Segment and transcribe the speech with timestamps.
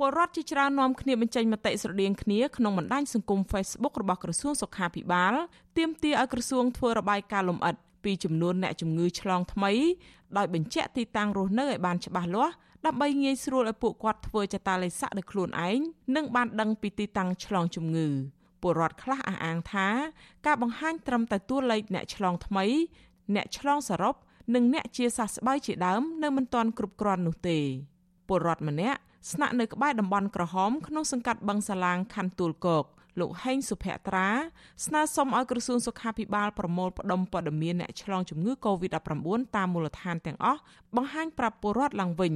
[0.00, 5.34] ពលរដ្ឋជាច្រើននាំគ្នាបញ្ចេញមតិស្រដៀងគ្នាក្នុងបណ្ដាញសង្គម Facebook របស់ក្រសួងសុខាភិបាល
[5.78, 9.72] ទាមទារឲ្យក្រសួងធ្វើរបាយការណ៍លម្អិតពីចំនួនអ្នកជំងឺឆ្លងថ្មី
[10.36, 12.54] ដោយបញ្ជាក់ទីតាំងរស់នៅឲ្យបានច្បាស់លាស់
[12.86, 15.78] ដើម្បីងាយស្រួលឲ្យពួកគាត់ធ្វើចតាឡេសាក់ដោយខ្លួនឯង
[16.16, 18.08] និងបានដឹងពីទីតាំងឆ្លងជំងឺ
[18.62, 19.88] ពលរដ្ឋខ្លះអះអាងថា
[20.46, 22.64] ការបង្ហាញត្រឹមតែតួលេខអ្នកឆ្លងថ្មី
[23.34, 24.14] អ្នកឆ្លងសរុប
[24.54, 27.58] និងអ្នកជាសះស្បើយជាដើម នៅមិនទាន់គ្រប់គ្រាន់នោះទេ
[28.28, 29.00] ពលរដ្ឋម្នាក់
[29.32, 32.84] ស្នាក់នៅក្បែរតំបន់ក្រហមក្នុងសង្កាត់បឹងសាឡាងខណ្ឌទួលគោក
[33.20, 34.28] លោកហេងសុភ័ត្រា
[34.86, 40.60] ស្នើសុំឲ្យក្រសួងសុខាភិបាលប្រមូលផ្ដុំព័ត៌មានអ្នកឆ្លងជំងឺ Covid-19 តាមមូលដ្ឋានទាំងអស់
[40.96, 42.34] បង្ហាញប្រាប់ពលរដ្ឋឡើងវិញ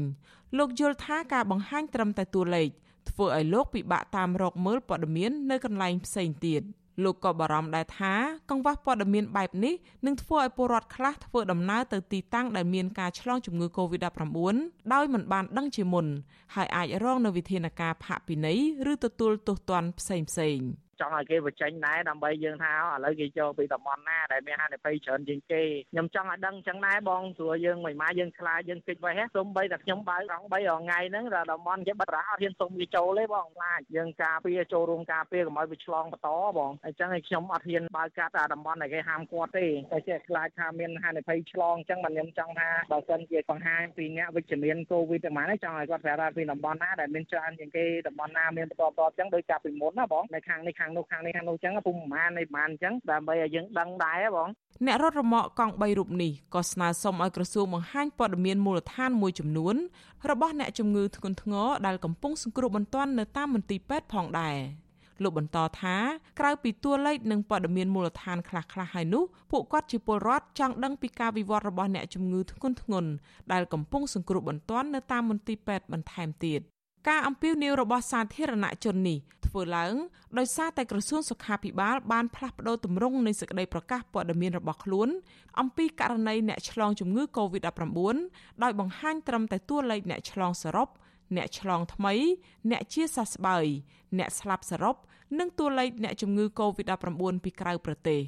[0.59, 2.69] លោកយល់ថាការបង្ហាញត្រឹមតែតួលេខ
[3.11, 6.63] ធ្វើឲ្យលោកពិបាកតាមរកមើលព័ត៌មាននៅកន្លែងផ្សេងទៀត
[7.05, 8.13] លោកក៏បារម្ភដែរថា
[8.51, 9.75] កង្វះព័ត៌មានបែបនេះ
[10.07, 14.57] នឹងធ្វើឲ្យពលរដ្ឋខ្លះធ្វើដំណើរទៅទីតាំងដែលមានការឆ្លងជំងឺ Covid-19
[14.93, 16.07] ដោយមិនបានដឹងជាមុន
[16.55, 18.59] ហើយអាចរងនូវវិធានការផាកពិន័យ
[18.93, 20.69] ឬទទួលទោសទណ្ឌផ្សេងៗ
[21.03, 54.49] ចង់ឲ្យគេបញ្ចេញដែរដើម្បីយើងថាឥឡូវគេចូលពីតំបន់ណាដែលមានហានិភ័យច្រើនជាងគេខ្ញុំចង់ឲ្យដឹងអញ្ចឹងដែរបងព្រោះយើងមិនមកយើងខ្លាចយើងគិតໄว้ហ៎សូម្បីតែខ្ញុំបើករង3រថ្ងៃហ្នឹងដល់តំបន់គេបិទរហអត់ហ៊ានសុំគេចូលទេបងខ្លាចយើងការពារចូលរួមការពារកុំឲ្យវាឆ្លងបន្តបងអញ្ចឹងឲ្យខ្ញុំអត់ហ៊ានបើកកាត់តំបន់ដែលគេហាមគាត់ទេតែចេះខ្លាចថាមានហានិភ័យឆ្លងអញ្ចឹងមិនខ្ញុំចង់ថាបើសិនជាបង្ហាញពីអ្នកវិជ្ជមានកូវីដទាំងហ្នឹងចង់ឲ្យគាត់ប្រាប់ថាពីតំបន់ណាដែលមានច្រើនជាងគេតំបន់ណាមានបន្តតអញ្ចឹងដោយកាប់ពីមុនណាបងនៅខាងនេះខាងនោះខាងនេះខាងនោះអញ្ចឹងពុំប្រហែលនៃប្រហែលអញ្ចឹងដើម្បីឲ្យយើងដឹងដែរបង
[54.87, 59.77] អ្នករត់រមាក់កង់3រូបនេះក៏ស្នើសុំឲ្យក្រសួងបង្ហាញព័ត៌មានមូលដ្ឋានមួយចំនួន
[60.31, 64.57] របស់អ្នកជំងឺធ្ងន់ធ្ងរដែលកំពុងសង្គ្រោះបន្ទាន់នៅតាមមន្ទីរពេទ្យផងដែរ
[65.23, 65.97] លោកបន្តថា
[66.41, 73.05] ក្រៅពីតួលេខនិងព័ត៌មានមូលដ្ឋានខ្លះៗហើយនោះពួកគាត់ជាពលរដ្ឋចង់ដឹងពីការវិវត្តរបស់អ្នកជំងឺធ្ងន់ធ្ងរ
[73.53, 76.61] ដែលកំពុងសង្គ្រោះបន្ទាន់នៅតាមមន្ទីរពេទ្យបន្ថែមទៀត
[77.09, 79.95] ការអំពាវនាវរបស់សាធារណជននេះធ្វើឡើង
[80.39, 85.09] ដោយសារតែក្រសួងសុខាភិបាលបានផ្លាស់ប្តូរទម្រង់នៃសេចក្តីប្រកាសព័ត៌មានរបស់ខ្លួន
[85.61, 88.17] អំពីករណីអ្នកឆ្លងជំងឺ Covid-19
[88.63, 90.89] ដោយបង្ហាញត្រឹមតែតួលេខអ្នកឆ្លងសរុប
[91.37, 92.15] អ្នកឆ្លងថ្មី
[92.71, 93.65] អ្នកជាសះស្បើយ
[94.19, 94.97] អ្នកស្លាប់សរុប
[95.39, 98.21] និងតួលេខអ្នកជំងឺ Covid-19 ពីក្រៅប្រទេស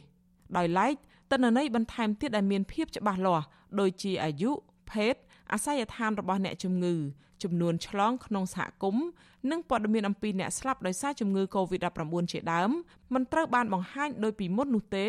[0.57, 0.95] ដោយឡែក
[1.33, 3.47] តនន័យបន្ថែមទៀតដែលមានភាពច្បាស់លាស់
[3.81, 4.51] ដូចជាអាយុ
[4.91, 5.15] ភេទ
[5.53, 6.95] អាសយដ្ឋានរបស់អ្នកជំងឺ
[7.43, 9.07] ចំនួនឆ្លងក្នុងសហគមន៍
[9.51, 12.71] និងព័ត៌មានអំពីអ្នកស្លាប់ដោយសារជំងឺ Covid-19 ជាដើម
[13.15, 15.07] មិនត្រូវបានបង្ហាញដោយពីមុននោះទេ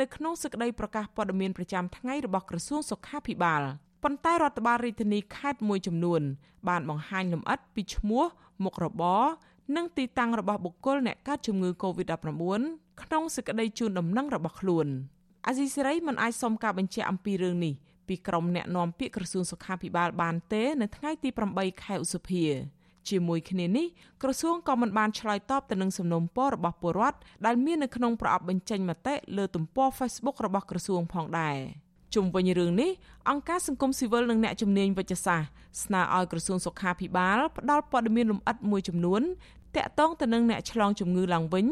[0.00, 3.62] នៅក្នុងសេចក្តីប្រកាសព័ត៌មានប្រចាំថ្ងៃរបស់ក្រសួងសុខាភិបាល
[4.02, 6.22] ប៉ុន្តែរដ្ឋបាលរាជធានីខេត្តមួយចំនួន
[6.68, 8.24] បានបង្ហាញលម្អិតពីឈ្មោះ
[8.64, 9.24] មុខរបរ
[9.76, 12.62] និងទីតាំងរបស់បុគ្គលអ្នកកើតជំងឺ Covid-19
[13.02, 14.86] ក្នុងសេចក្តីជូនដំណឹងរបស់ខ្លួន
[15.46, 17.74] អាស៊ីសេរីមិនអាចសុំការបញ្ជាក់អំពីរឿងនេះ
[18.08, 22.44] ពីក្រុមអ្នកនាំពាក្យក្រសួងសុខាភិបាលបានទេ នៅថ្ងៃទី8ខែឧសភា
[23.08, 23.86] ជាមួយគ្នានេះ
[24.22, 31.58] ក្រសួងក៏មិនបានឆ្លើយតបទៅនឹងសំណុំពររបស់ពលរដ្ឋដែលមាននៅក្នុងប្រអប់បញ្ចេញមតិលើទំព័រ Facebook របស់ក្រសួងផងដែរ
[32.14, 32.90] ជុំវិញរឿងនេះ
[33.28, 35.48] អង្គការសង្គមស៊ីវិលនិងអ្នកជំនាញវិទ្យាសាស្ត្រ
[35.82, 39.22] ស្នើឲ្យក្រសួងសុខាភិបាលផ្ដល់ព័ត៌មានលម្អិតមួយចំនួន
[39.76, 41.66] តាក់ទងទៅនឹងអ្នកឆ្លងជំងឺឡើងវិញ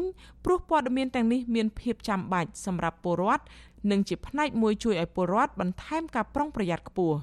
[0.45, 3.43] ព្រោះព័ត៌មានទាំងនេះមានភាពចាំបាច់សម្រាប់ពលរដ្ឋ
[3.91, 7.17] និងជាផ្នែកមួយជួយឲ្យពលរដ្ឋបន្ថែមការប្រុងប្រយ័ត្នខ្ពស់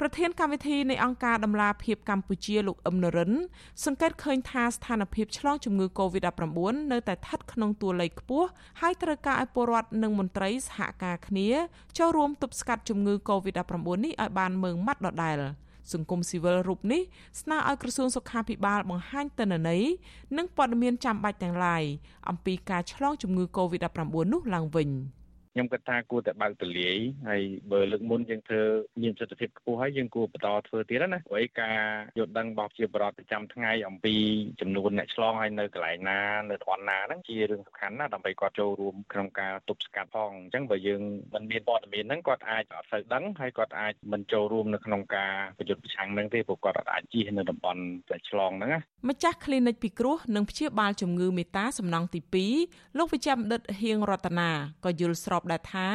[0.00, 3.32] ប្រធានកម្មវិធីនៃអង្គការដំឡាភិបកម្ពុជាលោកអឹមនរិន
[3.84, 6.44] សង្កេតឃើញថាស្ថានភាពឆ្លងជំងឺ Covid-19
[6.92, 8.48] នៅតែស្ថិតក្នុងតួលេខខ្ពស់
[8.80, 11.48] ហើយត្រូវការឲ្យពលរដ្ឋនិងមន្ត្រីសហការគ្នា
[11.98, 15.36] ចូលរួមទប់ស្កាត់ជំងឺ Covid-19 នេះឲ្យបានម៉ឺងម៉ាត់ដដែល
[15.92, 17.02] សង្គមស៊ីវិលរូបនេះ
[17.40, 19.82] ស្នើឲ្យក្រសួងសុខាភិបាលបង្ហាញទិន្នន័យ
[20.36, 21.84] និងព័ត៌មានចាំបាច់ទាំងឡាយ
[22.28, 24.00] អំពីការឆ្លងជំងឺ Covid-19
[24.32, 24.90] នោះឡើងវិញ។
[25.56, 26.96] ខ្ញុំគិតថាគួរតែបើកទលាយ
[27.28, 28.62] ហើយបើលើកមុនយើងធ្វើ
[29.02, 31.78] មានសិទ្ធិភាពខ្ពស់ហើយយើងគួរបន្តធ្វើទៀតណាព្រោះការ
[32.18, 34.14] យល់ដឹងរបស់ជាបរិបទប្រចាំថ្ងៃអំពី
[34.60, 41.02] ចំនួនអ្នកឆ្លងហើយនៅកន្លែងណានៅតំបន់ណាហ្នឹងជារឿងសំខាន់ណាស់ដើម្បីគាត់ចូលរួមក្នុងការទប់ស្កាត់ផងអញ្ចឹងបើយើង
[41.34, 48.80] មិនមានព័ត៌មានហ្នឹងគាត់អាចអត់សូវដឹងហើយគាត់អាចមិនចូលរួមនៅក្នុងការប្រយុទ្ធប្រឆាំងហ្នឹងទេព្រោះគាត់អាចជិះនៅតំបន់ដែលឆ្លងហ្នឹងណា
[49.10, 52.20] ម្ចាស់ clinic ពិគ្រោះនិងព្យាបាលជំងឺមេតាសំណង់ទី
[52.58, 54.50] 2លោកវិជ្ជបណ្ឌិតហៀងរតនា
[54.84, 55.88] ក៏យល់ស្របដែលថា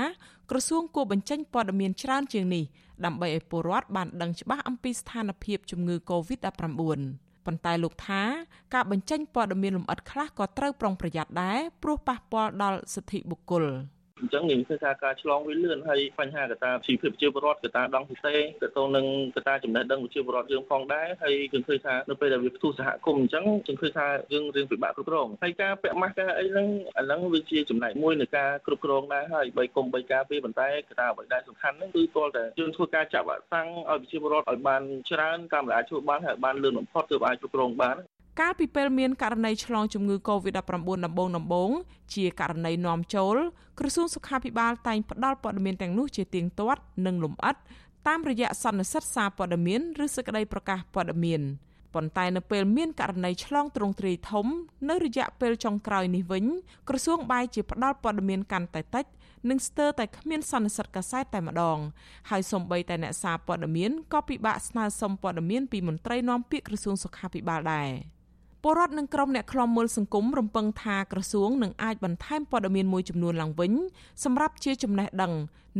[0.49, 2.63] ក្រសួងគួរបញ្ចេញព័ត៌មានច្រើនជាងនេះ
[3.05, 6.51] ដើម្បីឲ្យពលរដ្ឋបានដឹងច្បាស់អំពីស្ថានភាពជំងឺ Covid-19
[7.45, 8.21] ប៉ុន្តែលោកថា
[8.73, 13.65] ការបញ្ចេញព័ត៌មានលម្អិតខ្លះក៏ត្រូវប្រុងប្រយ័ត្នដែរព្រោះប៉ះពាល់ដល់សិទ្ធិបុគ្គល។
[14.21, 37.97] អញ្ចឹងយើងឃើញថាការឆ្លងវាលឿនហើយបញ្ហាកត្តាជីវភាពប្រជាពលរដ្ឋកត្តាដងទទេទៅទៅនឹងកត្តាចំណេះដឹងប្រជាពលរដ្ឋយើងផងដែរហើយយើងឃើញថានៅពេលដែលវាផ្ទុះសហគមន៍អញ្ចឹងយើងឃើញថាយើងរៀងពិបាកគ្រប់គ្រងហើយការពាក់ម៉ាស់ការអីហ្នឹងអាហ្នឹងវាជាចំណែកមួយនៃការគ្រប់គ្រងដែរហើយបីគុំបីការពីប៉ុន្តែកត្តាអ្វីដែលសំខាន់ហ្នឹងគឺទាល់តែយើងធ្វើការចាក់វ៉ាក់សាំងឲ្យប្រជាពលរដ្ឋឲ្យបានច្រើនតាមដែលអាចធ្វើបានហើយបានលឿនបំផុតទើបអាចគ្រប់គ្រងបាន
[38.39, 40.61] កាលពីពេលមានករណីឆ្លងជំងឺ Covid-19
[41.05, 41.71] ដំបូងដំបូង
[42.13, 43.35] ជាករណីនាំចូល
[43.79, 47.55] ក្រសួងសុខាភិបាលតែងផ្ដល់ព័ត៌មានទាំងនោះជាទៀងទាត់និងលម្អិត
[48.07, 51.41] តាមរយៈសន្និសីទសារព័ត៌មានឬសេចក្តីប្រកាសព័ត៌មាន
[51.93, 54.45] ប៉ុន្តែនៅពេលមានករណីឆ្លងទ្រង់ទ្រាយធំ
[54.89, 56.45] នៅរយៈពេលចុងក្រោយនេះវិញ
[56.89, 59.05] ក្រសួងបាយជាផ្ដល់ព័ត៌មានកាន់តែតិច
[59.49, 61.77] និងស្ទើរតែគ្មានសន្និសីទកាសែតតែម្ដង
[62.29, 67.89] ហើយសូម្បីតែអ្នកសារព័ត៌មានក៏ពិបាកស្នើសុំព័ត៌មានពីមន្ត្រីនាំពាក្យក្រសួងសុខាភិបាលដែរ
[68.63, 73.73] ពលរដ្ឋនិងក្រុមអ្នកខ្លំមើលសង្គមរំពឹងថាក្រសួងនឹងអាចបន្ថែមព័ត៌មានមួយចំនួនឡើងវិញ
[74.23, 75.33] សម្រាប់ជាចំណេះដឹង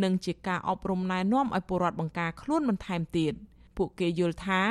[0.03, 3.33] និងជាការអប់រំណែនាំឲ្យពលរដ្ឋបង្ការខ្លួនបន្ថែមទៀត
[3.77, 4.61] ពួកគេយល់ថា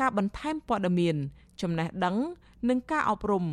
[0.00, 1.16] ការបន្ថែមព័ត៌មាន
[1.60, 2.16] ចំណេះដឹង
[2.68, 3.44] និងការអប់រំ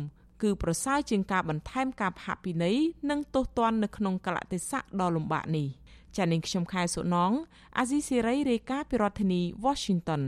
[0.42, 2.76] គឺប្រសើរជាងការបន្ថែមការផាកពិន័យ
[3.10, 5.66] និងទោសទណ្ឌនៅក្នុងកលៈទេសៈដ៏លំបាកនេះ
[6.16, 7.32] ចា៎នាងខ្ញុំខែសុណង
[7.78, 10.22] អាស៊ីសេរីរាយការណ៍ពីរដ្ឋធានី Washington